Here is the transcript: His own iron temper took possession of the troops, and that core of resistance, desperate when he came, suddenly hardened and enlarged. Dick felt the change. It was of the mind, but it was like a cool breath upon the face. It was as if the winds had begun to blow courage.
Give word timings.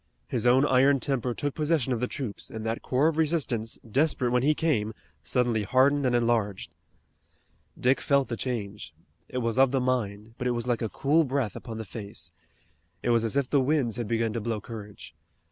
His 0.27 0.47
own 0.47 0.65
iron 0.65 0.99
temper 0.99 1.35
took 1.35 1.53
possession 1.53 1.93
of 1.93 1.99
the 1.99 2.07
troops, 2.07 2.49
and 2.49 2.65
that 2.65 2.81
core 2.81 3.07
of 3.07 3.17
resistance, 3.17 3.77
desperate 3.87 4.31
when 4.31 4.41
he 4.41 4.55
came, 4.55 4.95
suddenly 5.21 5.61
hardened 5.61 6.07
and 6.07 6.15
enlarged. 6.15 6.73
Dick 7.79 8.01
felt 8.01 8.27
the 8.27 8.35
change. 8.35 8.95
It 9.29 9.37
was 9.43 9.59
of 9.59 9.69
the 9.69 9.79
mind, 9.79 10.33
but 10.39 10.47
it 10.47 10.55
was 10.57 10.65
like 10.65 10.81
a 10.81 10.89
cool 10.89 11.23
breath 11.23 11.55
upon 11.55 11.77
the 11.77 11.85
face. 11.85 12.31
It 13.03 13.11
was 13.11 13.23
as 13.23 13.37
if 13.37 13.47
the 13.47 13.61
winds 13.61 13.97
had 13.97 14.07
begun 14.07 14.33
to 14.33 14.41
blow 14.41 14.59
courage. 14.59 15.13